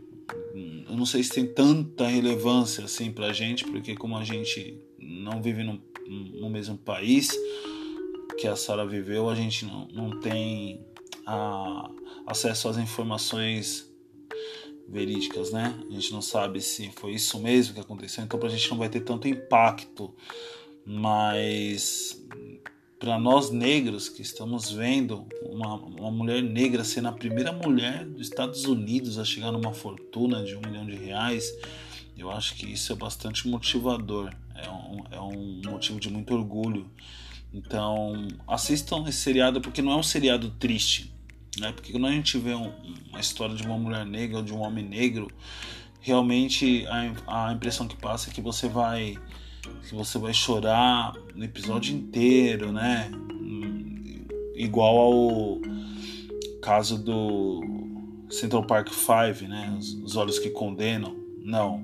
eu 0.88 0.96
não 0.96 1.06
sei 1.06 1.24
se 1.24 1.32
tem 1.32 1.46
tanta 1.46 2.08
relevância 2.08 2.86
assim 2.86 3.12
pra 3.12 3.34
gente, 3.34 3.66
porque 3.66 3.96
como 3.96 4.18
a 4.18 4.24
gente 4.24 4.80
não 5.00 5.42
vive 5.42 5.64
no, 5.64 5.82
no 6.08 6.50
mesmo 6.50 6.78
país, 6.78 7.32
que 8.38 8.48
a 8.48 8.56
Sara 8.56 8.86
viveu, 8.86 9.30
a 9.30 9.36
gente 9.36 9.66
não, 9.66 9.88
não 9.88 10.20
tem 10.20 10.86
a, 11.26 11.90
acesso 12.26 12.70
às 12.70 12.78
informações 12.78 13.91
verídicas, 14.88 15.52
né? 15.52 15.74
A 15.90 15.94
gente 15.94 16.12
não 16.12 16.22
sabe 16.22 16.62
se 16.62 16.92
foi 16.92 17.14
isso 17.14 17.40
mesmo 17.40 17.74
que 17.74 17.80
aconteceu, 17.80 18.24
então 18.24 18.40
para 18.40 18.50
a 18.50 18.52
gente 18.52 18.70
não 18.70 18.78
vai 18.78 18.90
ter 18.90 19.02
tanto 19.02 19.28
impacto. 19.28 20.14
Mas 20.86 22.20
para 23.02 23.18
nós 23.18 23.50
negros 23.50 24.10
que 24.10 24.22
estamos 24.22 24.72
vendo 24.72 25.26
uma, 25.42 25.76
uma 25.76 26.12
mulher 26.12 26.44
negra 26.44 26.84
sendo 26.84 27.08
a 27.08 27.12
primeira 27.12 27.52
mulher 27.52 28.06
dos 28.06 28.28
Estados 28.28 28.66
Unidos 28.66 29.18
a 29.18 29.26
chegar 29.26 29.52
numa 29.52 29.74
fortuna 29.74 30.44
de 30.44 30.56
um 30.56 30.62
milhão 30.62 30.86
de 30.86 30.96
reais, 30.96 31.52
eu 32.16 32.30
acho 32.30 32.56
que 32.56 32.72
isso 32.72 32.94
é 32.94 32.96
bastante 32.96 33.48
motivador, 33.48 34.32
é 34.56 34.70
um, 34.70 35.04
é 35.12 35.20
um 35.20 35.62
motivo 35.72 36.00
de 36.00 36.12
muito 36.12 36.34
orgulho. 36.34 36.90
Então, 37.52 38.28
assistam 38.48 39.04
esse 39.08 39.18
seriado 39.18 39.60
porque 39.60 39.82
não 39.82 39.94
é 39.94 39.96
um 39.96 40.04
seriado 40.04 40.52
triste, 40.52 41.12
né? 41.60 41.72
Porque 41.72 41.92
quando 41.92 42.08
a 42.08 42.12
gente 42.12 42.38
vê 42.38 42.54
um, 42.54 42.72
uma 43.10 43.20
história 43.20 43.56
de 43.56 43.64
uma 43.64 43.78
mulher 43.78 44.06
negra 44.06 44.38
ou 44.38 44.44
de 44.44 44.54
um 44.54 44.62
homem 44.62 44.84
negro, 44.86 45.30
realmente 46.00 46.86
a, 46.88 47.48
a 47.50 47.54
impressão 47.54 47.88
que 47.88 47.96
passa 47.96 48.30
é 48.30 48.34
que 48.34 48.42
você 48.42 48.68
vai 48.68 49.18
que 49.88 49.94
você 49.94 50.18
vai 50.18 50.34
chorar 50.34 51.14
no 51.36 51.44
episódio 51.44 51.96
inteiro, 51.96 52.72
né? 52.72 53.12
Igual 54.56 54.98
ao 54.98 55.62
caso 56.62 56.98
do 56.98 57.62
Central 58.30 58.64
Park 58.66 58.90
5, 58.90 59.48
né? 59.48 59.76
Os, 59.78 59.94
os 59.94 60.16
Olhos 60.16 60.40
que 60.40 60.50
Condenam. 60.50 61.16
Não. 61.44 61.84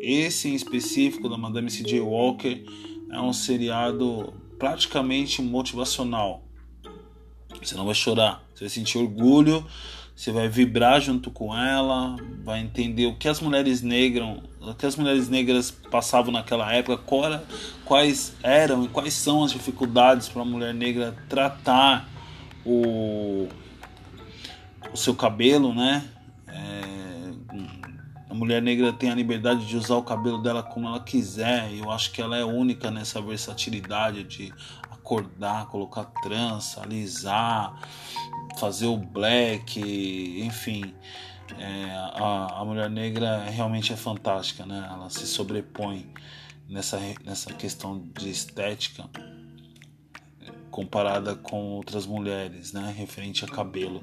Esse 0.00 0.48
em 0.48 0.54
específico 0.54 1.28
da 1.28 1.38
Madame 1.38 1.70
C.J. 1.70 2.00
Walker 2.00 2.64
é 3.10 3.20
um 3.20 3.32
seriado 3.32 4.34
praticamente 4.58 5.40
motivacional. 5.42 6.45
Você 7.62 7.74
não 7.74 7.84
vai 7.84 7.94
chorar, 7.94 8.42
você 8.54 8.64
vai 8.64 8.68
sentir 8.68 8.98
orgulho, 8.98 9.66
você 10.14 10.32
vai 10.32 10.48
vibrar 10.48 11.00
junto 11.00 11.30
com 11.30 11.56
ela, 11.56 12.16
vai 12.44 12.60
entender 12.60 13.06
o 13.06 13.16
que 13.16 13.28
as 13.28 13.40
mulheres 13.40 13.82
negras, 13.82 14.38
o 14.60 14.74
que 14.74 14.86
as 14.86 14.96
mulheres 14.96 15.28
negras 15.28 15.70
passavam 15.70 16.32
naquela 16.32 16.72
época, 16.72 16.98
quais 17.84 18.34
eram 18.42 18.84
e 18.84 18.88
quais 18.88 19.14
são 19.14 19.44
as 19.44 19.52
dificuldades 19.52 20.28
para 20.28 20.42
a 20.42 20.44
mulher 20.44 20.72
negra 20.72 21.16
tratar 21.28 22.08
o, 22.64 23.48
o 24.92 24.96
seu 24.96 25.14
cabelo, 25.14 25.74
né? 25.74 26.04
mulher 28.36 28.62
negra 28.62 28.92
tem 28.92 29.10
a 29.10 29.14
liberdade 29.14 29.66
de 29.66 29.76
usar 29.76 29.96
o 29.96 30.02
cabelo 30.02 30.40
dela 30.40 30.62
como 30.62 30.86
ela 30.86 31.00
quiser. 31.00 31.72
Eu 31.72 31.90
acho 31.90 32.12
que 32.12 32.20
ela 32.20 32.36
é 32.36 32.44
única 32.44 32.90
nessa 32.90 33.20
versatilidade 33.20 34.22
de 34.24 34.52
acordar, 35.06 35.66
colocar 35.68 36.04
trança, 36.20 36.82
alisar, 36.82 37.80
fazer 38.58 38.86
o 38.86 38.96
black, 38.96 39.80
enfim. 40.44 40.92
É, 41.58 41.90
a, 42.14 42.58
a 42.60 42.64
mulher 42.64 42.90
negra 42.90 43.44
realmente 43.44 43.92
é 43.92 43.96
fantástica, 43.96 44.66
né? 44.66 44.88
Ela 44.90 45.08
se 45.08 45.24
sobrepõe 45.28 46.12
nessa, 46.68 46.98
nessa 47.24 47.54
questão 47.54 48.04
de 48.18 48.28
estética 48.28 49.08
comparada 50.72 51.36
com 51.36 51.74
outras 51.74 52.04
mulheres, 52.04 52.72
né? 52.72 52.92
Referente 52.96 53.44
a 53.44 53.48
cabelo. 53.48 54.02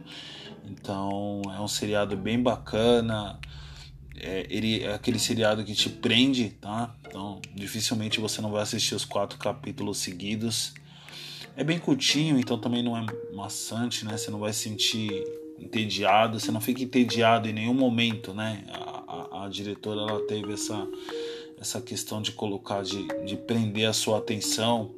Então 0.64 1.42
é 1.54 1.60
um 1.60 1.68
seriado 1.68 2.16
bem 2.16 2.42
bacana 2.42 3.38
é, 4.16 4.46
ele 4.50 4.84
é 4.84 4.94
aquele 4.94 5.20
seriado 5.20 5.64
que 5.64 5.74
te 5.74 5.90
prende, 5.90 6.50
tá? 6.62 6.96
Então, 7.06 7.42
dificilmente 7.54 8.20
você 8.20 8.42
não 8.42 8.52
vai 8.52 8.62
assistir 8.62 8.96
os 8.96 9.06
quatro 9.06 9.38
capítulos 9.40 9.98
seguidos. 9.98 10.74
É 11.56 11.64
bem 11.64 11.78
curtinho, 11.78 12.40
então 12.40 12.58
também 12.58 12.82
não 12.82 12.98
é 12.98 13.06
maçante, 13.32 14.06
né? 14.06 14.18
Você 14.18 14.32
não 14.32 14.40
vai 14.40 14.52
se 14.52 14.62
sentir 14.62 15.24
entediado, 15.60 16.40
você 16.40 16.52
não 16.52 16.60
fica 16.60 16.82
entediado 16.82 17.48
em 17.48 17.54
nenhum 17.54 17.76
momento, 17.76 18.34
né? 18.34 18.64
A, 18.70 19.40
a, 19.42 19.46
a 19.46 19.50
diretora 19.50 20.02
ela 20.02 20.28
teve 20.28 20.54
essa, 20.54 20.88
essa 21.60 21.80
questão 21.80 22.22
de 22.22 22.32
colocar, 22.32 22.82
de, 22.84 23.08
de 23.26 23.38
prender 23.38 23.88
a 23.88 23.94
sua 23.94 24.18
atenção 24.18 24.96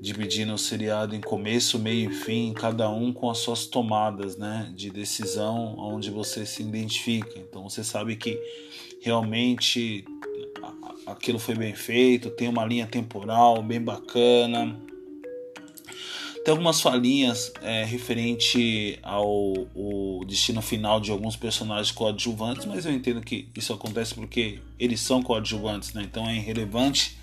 dividindo 0.00 0.52
o 0.52 0.58
seriado 0.58 1.16
em 1.16 1.20
começo, 1.20 1.78
meio 1.78 2.10
e 2.10 2.14
fim, 2.14 2.52
cada 2.52 2.88
um 2.90 3.12
com 3.12 3.30
as 3.30 3.38
suas 3.38 3.66
tomadas 3.66 4.36
né, 4.36 4.70
de 4.76 4.90
decisão 4.90 5.74
onde 5.78 6.10
você 6.10 6.44
se 6.44 6.62
identifica. 6.62 7.38
Então 7.38 7.68
você 7.68 7.82
sabe 7.82 8.14
que 8.14 8.38
realmente 9.00 10.04
aquilo 11.06 11.38
foi 11.38 11.54
bem 11.54 11.74
feito, 11.74 12.30
tem 12.30 12.48
uma 12.48 12.64
linha 12.64 12.86
temporal 12.86 13.62
bem 13.62 13.80
bacana. 13.80 14.78
Tem 16.46 16.52
algumas 16.52 16.80
falinhas 16.80 17.52
é, 17.60 17.82
referente 17.82 19.00
ao, 19.02 19.66
destino 20.24 20.62
final 20.62 21.00
de 21.00 21.10
alguns 21.10 21.34
personagens 21.34 21.90
coadjuvantes, 21.90 22.66
mas 22.66 22.86
eu 22.86 22.92
entendo 22.92 23.20
que 23.20 23.48
isso 23.56 23.72
acontece 23.72 24.14
porque 24.14 24.60
eles 24.78 25.00
são 25.00 25.20
coadjuvantes, 25.24 25.92
né? 25.92 26.04
então 26.04 26.24
é 26.28 26.36
irrelevante 26.36 27.18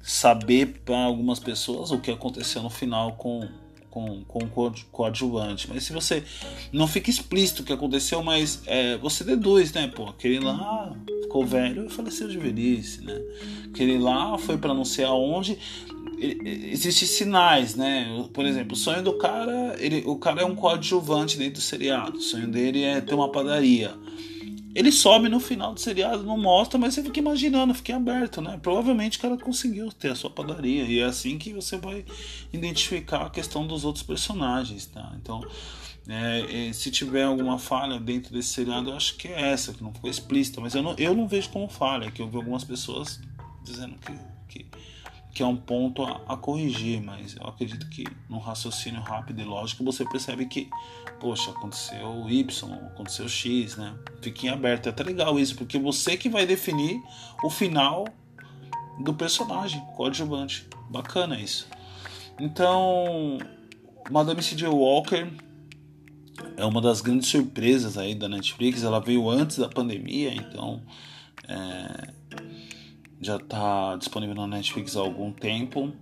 saber 0.00 0.80
para 0.82 1.04
algumas 1.04 1.38
pessoas 1.38 1.90
o 1.90 1.98
que 1.98 2.10
aconteceu 2.10 2.62
no 2.62 2.70
final 2.70 3.16
com, 3.16 3.46
com, 3.90 4.24
com 4.24 4.38
o 4.44 4.72
coadjuvante. 4.90 5.68
Mas 5.68 5.84
se 5.84 5.92
você 5.92 6.24
não 6.72 6.88
fica 6.88 7.10
explícito 7.10 7.60
o 7.60 7.66
que 7.66 7.72
aconteceu, 7.74 8.22
mas 8.22 8.62
é, 8.64 8.96
você 8.96 9.24
deduz, 9.24 9.74
né? 9.74 9.88
Pô, 9.94 10.04
aquele 10.08 10.40
lá 10.40 10.96
ficou 11.20 11.44
velho 11.44 11.84
e 11.84 11.90
faleceu 11.90 12.28
de 12.28 12.38
velhice, 12.38 13.04
né? 13.04 13.20
Aquele 13.66 13.98
lá 13.98 14.38
foi 14.38 14.56
para 14.56 14.72
não 14.72 14.86
sei 14.86 15.04
aonde. 15.04 15.58
Existem 16.22 17.08
sinais, 17.08 17.74
né? 17.74 18.28
Por 18.32 18.46
exemplo, 18.46 18.74
o 18.74 18.76
sonho 18.76 19.02
do 19.02 19.18
cara, 19.18 19.74
ele, 19.78 20.04
o 20.06 20.16
cara 20.16 20.42
é 20.42 20.44
um 20.44 20.54
coadjuvante 20.54 21.36
dentro 21.36 21.54
do 21.54 21.60
seriado. 21.60 22.18
O 22.18 22.22
sonho 22.22 22.46
dele 22.46 22.84
é 22.84 23.00
ter 23.00 23.14
uma 23.14 23.30
padaria. 23.30 23.92
Ele 24.74 24.90
some 24.90 25.28
no 25.28 25.38
final 25.38 25.74
do 25.74 25.80
seriado, 25.80 26.22
não 26.22 26.38
mostra, 26.38 26.78
mas 26.78 26.94
você 26.94 27.02
fica 27.02 27.18
imaginando, 27.18 27.74
fica 27.74 27.94
aberto, 27.94 28.40
né? 28.40 28.58
Provavelmente 28.62 29.18
o 29.18 29.20
cara 29.20 29.36
conseguiu 29.36 29.92
ter 29.92 30.12
a 30.12 30.14
sua 30.14 30.30
padaria. 30.30 30.84
E 30.84 31.00
é 31.00 31.04
assim 31.04 31.36
que 31.36 31.52
você 31.52 31.76
vai 31.76 32.04
identificar 32.52 33.26
a 33.26 33.30
questão 33.30 33.66
dos 33.66 33.84
outros 33.84 34.04
personagens, 34.04 34.86
tá? 34.86 35.12
Então, 35.20 35.42
é, 36.08 36.68
é, 36.68 36.72
se 36.72 36.90
tiver 36.90 37.24
alguma 37.24 37.58
falha 37.58 38.00
dentro 38.00 38.32
desse 38.32 38.48
seriado, 38.48 38.90
eu 38.90 38.96
acho 38.96 39.16
que 39.16 39.28
é 39.28 39.50
essa, 39.50 39.74
que 39.74 39.82
não 39.82 39.92
ficou 39.92 40.08
explícita. 40.08 40.60
Mas 40.60 40.74
eu 40.74 40.82
não, 40.82 40.94
eu 40.96 41.14
não 41.14 41.28
vejo 41.28 41.50
como 41.50 41.68
falha, 41.68 42.10
que 42.10 42.22
eu 42.22 42.28
vi 42.28 42.36
algumas 42.36 42.64
pessoas 42.64 43.20
dizendo 43.62 43.96
que, 43.98 44.12
que, 44.48 44.66
que 45.32 45.42
é 45.42 45.46
um 45.46 45.56
ponto 45.56 46.02
a, 46.02 46.20
a, 46.28 46.36
corrigir, 46.36 47.00
mas 47.02 47.34
eu 47.36 47.46
acredito 47.46 47.88
que 47.88 48.04
no 48.28 48.38
raciocínio 48.38 49.00
rápido 49.00 49.40
e 49.40 49.44
lógico 49.44 49.82
você 49.82 50.04
percebe 50.04 50.46
que, 50.46 50.68
poxa, 51.18 51.50
aconteceu 51.50 52.28
Y, 52.28 52.72
aconteceu 52.86 53.28
X, 53.28 53.76
né? 53.76 53.94
Fique 54.20 54.46
em 54.46 54.50
aberto. 54.50 54.86
É 54.86 54.90
até 54.90 55.02
legal 55.02 55.38
isso, 55.38 55.56
porque 55.56 55.78
você 55.78 56.16
que 56.16 56.28
vai 56.28 56.44
definir 56.44 57.02
o 57.42 57.48
final 57.48 58.06
do 59.00 59.14
personagem 59.14 59.80
coadjuvante. 59.96 60.68
Bacana 60.90 61.40
isso. 61.40 61.66
Então, 62.38 63.38
Madame 64.10 64.42
C.J. 64.42 64.68
Walker 64.68 65.32
é 66.56 66.64
uma 66.64 66.80
das 66.80 67.00
grandes 67.00 67.28
surpresas 67.28 67.96
aí 67.96 68.14
da 68.14 68.28
Netflix. 68.28 68.82
Ela 68.82 69.00
veio 69.00 69.30
antes 69.30 69.56
da 69.56 69.68
pandemia, 69.68 70.34
então 70.34 70.82
é, 71.48 72.12
já 73.22 73.36
está 73.36 73.96
disponível 73.96 74.34
na 74.34 74.46
Netflix 74.46 74.96
há 74.96 75.00
algum 75.00 75.32
tempo. 75.32 75.92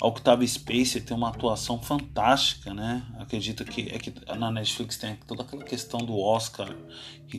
A 0.00 0.06
Octavia 0.06 0.46
Spacer 0.48 1.04
tem 1.04 1.16
uma 1.16 1.28
atuação 1.28 1.80
fantástica, 1.80 2.74
né? 2.74 3.06
Acredito 3.18 3.64
que 3.64 3.82
é 3.82 3.98
que 3.98 4.12
na 4.36 4.50
Netflix 4.50 4.96
tem 4.96 5.16
toda 5.28 5.42
aquela 5.42 5.62
questão 5.62 6.00
do 6.00 6.18
Oscar 6.18 6.74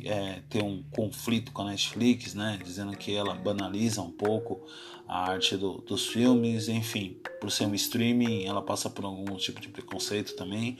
é, 0.05 0.39
ter 0.49 0.63
um 0.63 0.81
conflito 0.91 1.51
com 1.51 1.61
a 1.63 1.65
Netflix, 1.65 2.33
né? 2.33 2.57
Dizendo 2.63 2.95
que 2.95 3.13
ela 3.13 3.35
banaliza 3.35 4.01
um 4.01 4.09
pouco 4.09 4.65
a 5.07 5.31
arte 5.31 5.57
do, 5.57 5.79
dos 5.79 6.07
filmes, 6.07 6.69
enfim, 6.69 7.17
por 7.41 7.51
ser 7.51 7.65
um 7.65 7.75
streaming, 7.75 8.45
ela 8.45 8.61
passa 8.61 8.89
por 8.89 9.03
algum 9.03 9.35
tipo 9.35 9.59
de 9.59 9.67
preconceito 9.67 10.33
também, 10.35 10.77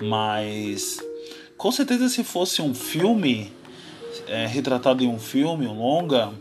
mas 0.00 0.98
com 1.58 1.70
certeza 1.70 2.08
se 2.08 2.24
fosse 2.24 2.62
um 2.62 2.74
filme 2.74 3.52
é, 4.26 4.46
retratado 4.46 5.04
em 5.04 5.08
um 5.08 5.18
filme, 5.18 5.66
um 5.66 5.78
longa, 5.78 6.32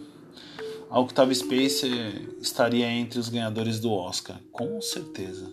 a 0.95 0.99
Octavia 1.01 1.35
Spacer 1.35 2.37
estaria 2.39 2.89
entre 2.89 3.19
os 3.19 3.27
ganhadores 3.27 3.81
do 3.81 3.91
Oscar, 3.91 4.39
com 4.49 4.79
certeza. 4.79 5.51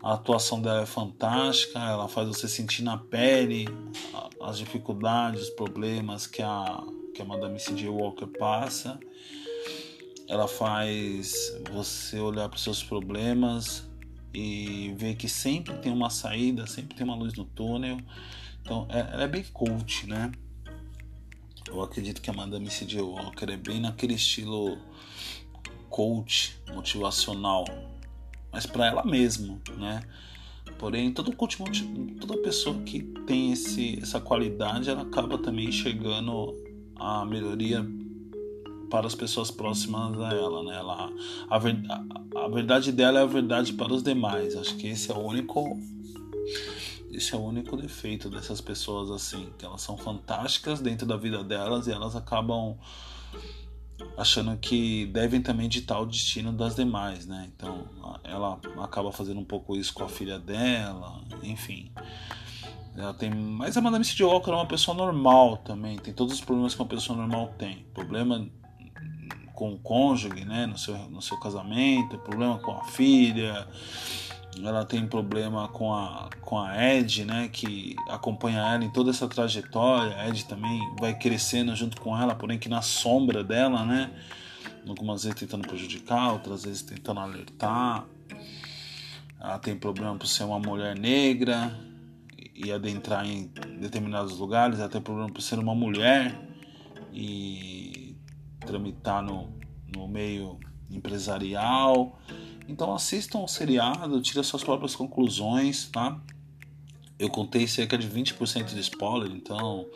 A 0.00 0.12
atuação 0.12 0.62
dela 0.62 0.82
é 0.82 0.86
fantástica, 0.86 1.80
ela 1.80 2.06
faz 2.06 2.28
você 2.28 2.46
sentir 2.46 2.84
na 2.84 2.96
pele 2.96 3.66
as 4.40 4.58
dificuldades, 4.58 5.42
os 5.42 5.50
problemas 5.50 6.28
que 6.28 6.40
a, 6.40 6.84
que 7.12 7.20
a 7.20 7.24
Madame 7.24 7.58
C.J. 7.58 7.88
Walker 7.88 8.28
passa. 8.28 8.96
Ela 10.28 10.46
faz 10.46 11.52
você 11.72 12.20
olhar 12.20 12.48
para 12.48 12.56
os 12.56 12.62
seus 12.62 12.80
problemas 12.80 13.90
e 14.32 14.94
ver 14.96 15.16
que 15.16 15.28
sempre 15.28 15.76
tem 15.78 15.92
uma 15.92 16.10
saída, 16.10 16.64
sempre 16.68 16.96
tem 16.96 17.04
uma 17.04 17.16
luz 17.16 17.34
no 17.34 17.44
túnel. 17.44 17.98
Então, 18.62 18.86
é, 18.88 19.00
ela 19.00 19.24
é 19.24 19.28
bem 19.28 19.42
coach, 19.52 20.06
né? 20.06 20.30
Eu 21.70 21.82
acredito 21.82 22.20
que 22.20 22.28
a 22.28 22.32
Madame 22.32 22.68
C.J. 22.68 23.00
Walker 23.00 23.46
é 23.48 23.56
bem 23.56 23.80
naquele 23.80 24.14
estilo 24.14 24.76
coach 25.88 26.58
motivacional, 26.74 27.64
mas 28.52 28.66
para 28.66 28.86
ela 28.86 29.04
mesma, 29.04 29.60
né? 29.78 30.02
Porém, 30.78 31.12
todo 31.12 31.34
coach, 31.34 31.58
toda 32.20 32.38
pessoa 32.38 32.76
que 32.82 33.02
tem 33.26 33.52
esse, 33.52 33.98
essa 34.02 34.20
qualidade, 34.20 34.90
ela 34.90 35.02
acaba 35.02 35.38
também 35.38 35.70
chegando 35.70 36.56
a 36.96 37.24
melhoria 37.24 37.86
para 38.90 39.06
as 39.06 39.14
pessoas 39.14 39.50
próximas 39.50 40.18
a 40.20 40.34
ela, 40.34 40.64
né? 40.64 40.76
Ela, 40.76 41.12
a, 41.48 41.56
a, 41.56 42.44
a 42.44 42.48
verdade 42.48 42.90
dela 42.90 43.20
é 43.20 43.22
a 43.22 43.26
verdade 43.26 43.74
para 43.74 43.92
os 43.92 44.02
demais. 44.02 44.56
Acho 44.56 44.76
que 44.76 44.88
esse 44.88 45.10
é 45.12 45.14
o 45.14 45.20
único 45.20 45.78
esse 47.12 47.34
é 47.34 47.36
o 47.36 47.40
único 47.40 47.76
defeito 47.76 48.30
dessas 48.30 48.60
pessoas 48.60 49.10
assim, 49.10 49.52
que 49.58 49.64
elas 49.64 49.82
são 49.82 49.96
fantásticas 49.96 50.80
dentro 50.80 51.06
da 51.06 51.16
vida 51.16 51.42
delas 51.42 51.86
e 51.86 51.92
elas 51.92 52.14
acabam 52.14 52.76
achando 54.16 54.56
que 54.56 55.06
devem 55.06 55.42
também 55.42 55.68
ditar 55.68 56.00
o 56.00 56.06
destino 56.06 56.52
das 56.52 56.74
demais, 56.74 57.26
né? 57.26 57.50
Então 57.54 57.86
ela 58.24 58.58
acaba 58.82 59.12
fazendo 59.12 59.40
um 59.40 59.44
pouco 59.44 59.76
isso 59.76 59.92
com 59.92 60.04
a 60.04 60.08
filha 60.08 60.38
dela, 60.38 61.20
enfim. 61.42 61.90
Ela 62.96 63.14
tem, 63.14 63.30
mas 63.30 63.76
a 63.76 63.80
Madame 63.80 64.04
C.J. 64.04 64.24
Walker 64.24 64.50
é 64.50 64.54
uma 64.54 64.66
pessoa 64.66 64.96
normal 64.96 65.58
também, 65.58 65.98
tem 65.98 66.12
todos 66.12 66.34
os 66.34 66.40
problemas 66.40 66.74
que 66.74 66.82
uma 66.82 66.88
pessoa 66.88 67.16
normal 67.16 67.54
tem. 67.56 67.84
Problema 67.94 68.48
com 69.54 69.74
o 69.74 69.78
cônjuge, 69.78 70.44
né, 70.44 70.66
no 70.66 70.78
seu, 70.78 70.96
no 71.10 71.20
seu 71.20 71.38
casamento, 71.38 72.18
problema 72.18 72.58
com 72.58 72.72
a 72.72 72.84
filha, 72.84 73.68
ela 74.56 74.84
tem 74.84 75.06
problema 75.06 75.68
com 75.68 75.94
a, 75.94 76.28
com 76.40 76.58
a 76.58 76.94
Ed, 76.94 77.24
né, 77.24 77.48
que 77.48 77.94
acompanha 78.08 78.58
ela 78.58 78.84
em 78.84 78.90
toda 78.90 79.10
essa 79.10 79.28
trajetória. 79.28 80.16
A 80.16 80.28
Ed 80.28 80.44
também 80.46 80.80
vai 80.98 81.14
crescendo 81.16 81.74
junto 81.74 82.00
com 82.00 82.16
ela, 82.16 82.34
porém 82.34 82.58
que 82.58 82.68
na 82.68 82.82
sombra 82.82 83.44
dela, 83.44 83.84
né, 83.84 84.10
algumas 84.88 85.24
vezes 85.24 85.38
tentando 85.38 85.66
prejudicar, 85.66 86.32
outras 86.32 86.64
vezes 86.64 86.82
tentando 86.82 87.20
alertar. 87.20 88.04
Ela 89.40 89.58
tem 89.58 89.76
problema 89.76 90.16
por 90.16 90.26
ser 90.26 90.44
uma 90.44 90.58
mulher 90.58 90.98
negra 90.98 91.72
e 92.54 92.70
adentrar 92.70 93.26
em 93.26 93.50
determinados 93.80 94.38
lugares. 94.38 94.78
Ela 94.78 94.88
tem 94.88 95.00
problema 95.00 95.30
por 95.30 95.40
ser 95.40 95.58
uma 95.58 95.74
mulher 95.74 96.38
e 97.12 98.16
tramitar 98.60 99.22
no, 99.22 99.50
no 99.94 100.06
meio 100.06 100.58
empresarial. 100.90 102.18
Então 102.70 102.94
assistam 102.94 103.40
o 103.40 103.48
seriado, 103.48 104.20
tire 104.22 104.42
suas 104.44 104.62
próprias 104.62 104.94
conclusões, 104.94 105.88
tá? 105.88 106.20
Eu 107.18 107.28
contei 107.28 107.66
cerca 107.66 107.98
de 107.98 108.08
20% 108.08 108.72
de 108.72 108.80
spoiler, 108.80 109.30
então 109.32 109.86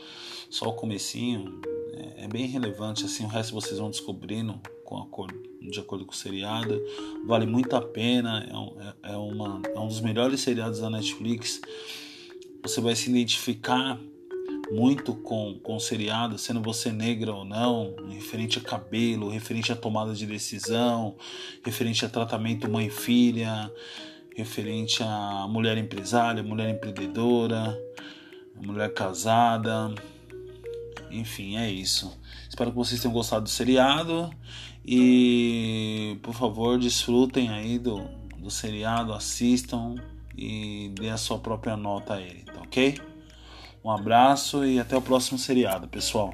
só 0.50 0.68
o 0.68 0.72
comecinho 0.72 1.60
é, 1.94 2.24
é, 2.24 2.28
bem 2.28 2.46
relevante, 2.46 3.04
assim, 3.04 3.24
o 3.24 3.28
resto 3.28 3.54
vocês 3.54 3.78
vão 3.78 3.90
descobrindo 3.90 4.60
com 4.84 5.26
de 5.62 5.80
acordo 5.80 6.04
com 6.04 6.12
o 6.12 6.16
seriado. 6.16 6.82
Vale 7.24 7.46
muito 7.46 7.74
a 7.74 7.80
pena, 7.80 8.44
é 8.44 9.08
é, 9.08 9.14
é 9.14 9.16
uma, 9.16 9.62
é 9.64 9.78
um 9.78 9.88
dos 9.88 10.00
melhores 10.00 10.40
seriados 10.40 10.80
da 10.80 10.90
Netflix. 10.90 11.60
Você 12.62 12.80
vai 12.80 12.96
se 12.96 13.08
identificar 13.08 13.98
muito 14.70 15.14
com, 15.14 15.58
com 15.62 15.78
seriado, 15.78 16.38
sendo 16.38 16.60
você 16.60 16.90
negra 16.90 17.32
ou 17.32 17.44
não, 17.44 17.94
referente 18.08 18.58
a 18.58 18.62
cabelo, 18.62 19.30
referente 19.30 19.72
a 19.72 19.76
tomada 19.76 20.14
de 20.14 20.26
decisão, 20.26 21.16
referente 21.64 22.04
a 22.04 22.08
tratamento 22.08 22.70
mãe-filha, 22.70 23.70
referente 24.34 25.02
a 25.02 25.46
mulher 25.48 25.76
empresária, 25.78 26.42
mulher 26.42 26.70
empreendedora, 26.70 27.78
mulher 28.56 28.92
casada. 28.92 29.94
Enfim, 31.10 31.56
é 31.56 31.70
isso. 31.70 32.18
Espero 32.48 32.70
que 32.70 32.76
vocês 32.76 33.00
tenham 33.00 33.14
gostado 33.14 33.44
do 33.44 33.50
seriado 33.50 34.30
e, 34.84 36.18
por 36.22 36.34
favor, 36.34 36.78
desfrutem 36.78 37.48
aí 37.50 37.78
do, 37.78 38.04
do 38.38 38.50
seriado, 38.50 39.12
assistam 39.12 39.94
e 40.36 40.92
dê 40.98 41.10
a 41.10 41.16
sua 41.16 41.38
própria 41.38 41.76
nota 41.76 42.14
a 42.14 42.20
ele, 42.20 42.42
tá 42.42 42.60
ok? 42.60 43.13
Um 43.84 43.90
abraço 43.90 44.64
e 44.64 44.80
até 44.80 44.96
o 44.96 45.02
próximo 45.02 45.38
seriado, 45.38 45.86
pessoal. 45.86 46.32